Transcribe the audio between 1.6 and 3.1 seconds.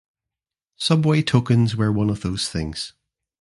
were one of those things.